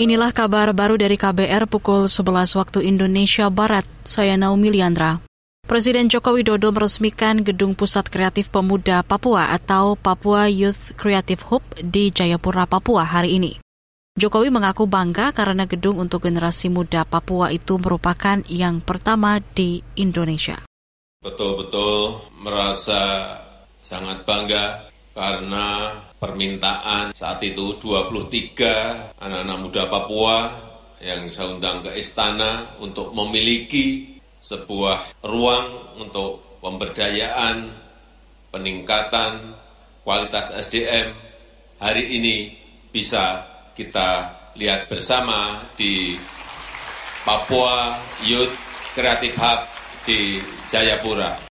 [0.00, 3.84] Inilah kabar baru dari KBR pukul 11 waktu Indonesia Barat.
[4.00, 5.20] Saya Naomi Liandra.
[5.68, 12.08] Presiden Joko Widodo meresmikan Gedung Pusat Kreatif Pemuda Papua atau Papua Youth Creative Hub di
[12.08, 13.60] Jayapura, Papua hari ini.
[14.16, 20.64] Jokowi mengaku bangga karena gedung untuk generasi muda Papua itu merupakan yang pertama di Indonesia.
[21.20, 23.36] Betul-betul merasa
[23.84, 30.38] sangat bangga karena permintaan saat itu 23 anak-anak muda Papua
[31.00, 37.72] yang saya undang ke istana untuk memiliki sebuah ruang untuk pemberdayaan,
[38.52, 39.56] peningkatan
[40.04, 41.12] kualitas SDM
[41.80, 42.52] hari ini
[42.92, 46.16] bisa kita lihat bersama di
[47.24, 48.52] Papua Youth
[48.92, 49.60] Creative Hub
[50.04, 51.49] di Jayapura.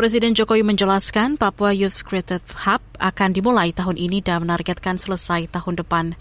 [0.00, 5.76] Presiden Jokowi menjelaskan Papua Youth Creative Hub akan dimulai tahun ini dan menargetkan selesai tahun
[5.76, 6.16] depan.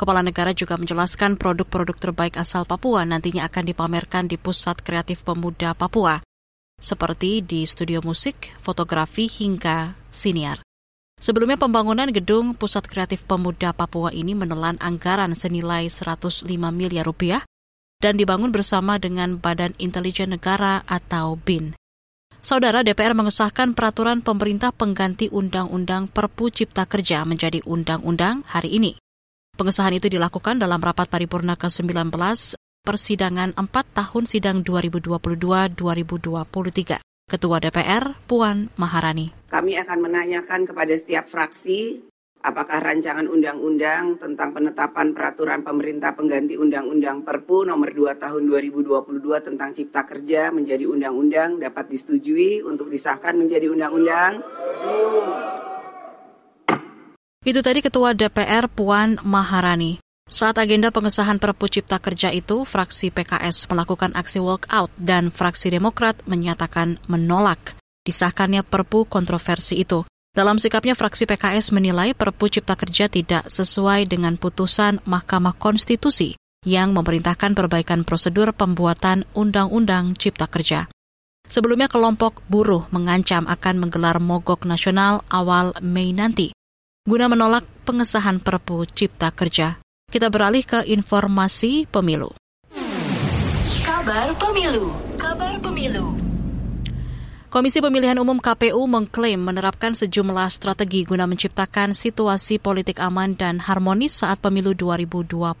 [0.00, 5.76] Kepala negara juga menjelaskan produk-produk terbaik asal Papua nantinya akan dipamerkan di Pusat Kreatif Pemuda
[5.76, 6.24] Papua,
[6.80, 10.64] seperti di studio musik, fotografi, hingga siniar.
[11.20, 17.44] Sebelumnya pembangunan gedung Pusat Kreatif Pemuda Papua ini menelan anggaran senilai 105 miliar rupiah
[18.00, 21.76] dan dibangun bersama dengan Badan Intelijen Negara atau BIN.
[22.40, 28.96] Saudara DPR mengesahkan peraturan pemerintah pengganti Undang-Undang Perpu Cipta Kerja menjadi undang-undang hari ini.
[29.60, 32.08] Pengesahan itu dilakukan dalam rapat paripurna ke-19
[32.80, 37.04] persidangan 4 tahun sidang 2022-2023.
[37.28, 39.36] Ketua DPR Puan Maharani.
[39.52, 42.08] Kami akan menanyakan kepada setiap fraksi
[42.40, 49.70] apakah rancangan undang-undang tentang penetapan peraturan pemerintah pengganti undang-undang Perpu nomor 2 tahun 2022 tentang
[49.76, 54.40] cipta kerja menjadi undang-undang dapat disetujui untuk disahkan menjadi undang-undang.
[57.40, 60.00] Itu tadi Ketua DPR Puan Maharani.
[60.30, 66.22] Saat agenda pengesahan Perpu Cipta Kerja itu, fraksi PKS melakukan aksi walkout dan fraksi Demokrat
[66.28, 67.74] menyatakan menolak
[68.06, 70.06] disahkannya Perpu kontroversi itu.
[70.30, 76.94] Dalam sikapnya, fraksi PKS menilai Perpu Cipta Kerja tidak sesuai dengan putusan Mahkamah Konstitusi yang
[76.94, 80.86] memerintahkan perbaikan prosedur pembuatan Undang-Undang Cipta Kerja.
[81.50, 86.54] Sebelumnya kelompok buruh mengancam akan menggelar mogok nasional awal Mei nanti
[87.02, 89.82] guna menolak pengesahan Perpu Cipta Kerja.
[90.06, 92.30] Kita beralih ke informasi pemilu.
[93.82, 94.94] Kabar Pemilu.
[95.18, 96.29] Kabar Pemilu.
[97.50, 104.22] Komisi Pemilihan Umum KPU mengklaim menerapkan sejumlah strategi guna menciptakan situasi politik aman dan harmonis
[104.22, 105.58] saat pemilu 2024.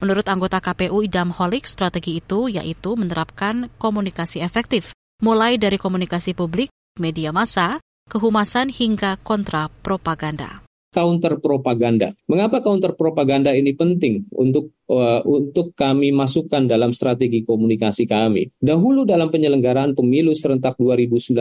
[0.00, 6.72] Menurut anggota KPU Idam Holik, strategi itu yaitu menerapkan komunikasi efektif, mulai dari komunikasi publik,
[6.96, 7.76] media massa,
[8.08, 12.12] kehumasan hingga kontra propaganda counter propaganda.
[12.28, 18.52] Mengapa counter propaganda ini penting untuk uh, untuk kami masukkan dalam strategi komunikasi kami?
[18.60, 21.32] Dahulu dalam penyelenggaraan pemilu serentak 2019,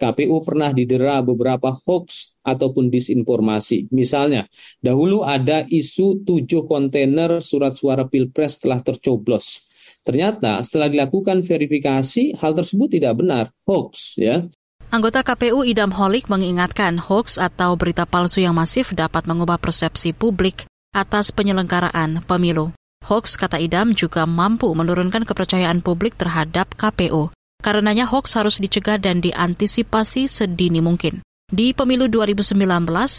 [0.00, 3.92] KPU pernah didera beberapa hoax ataupun disinformasi.
[3.92, 4.48] Misalnya,
[4.80, 9.68] dahulu ada isu tujuh kontainer surat suara pilpres telah tercoblos.
[10.02, 14.42] Ternyata setelah dilakukan verifikasi, hal tersebut tidak benar, hoax ya.
[14.92, 20.68] Anggota KPU Idam Holik mengingatkan hoax atau berita palsu yang masif dapat mengubah persepsi publik
[20.92, 22.76] atas penyelenggaraan pemilu.
[23.08, 27.32] Hoax, kata Idam, juga mampu menurunkan kepercayaan publik terhadap KPU.
[27.64, 31.24] Karenanya hoax harus dicegah dan diantisipasi sedini mungkin.
[31.48, 32.52] Di pemilu 2019,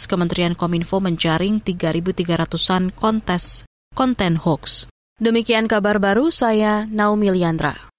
[0.06, 3.66] Kementerian Kominfo menjaring 3.300-an kontes
[3.98, 4.86] konten hoax.
[5.18, 7.93] Demikian kabar baru saya Naomi Liandra.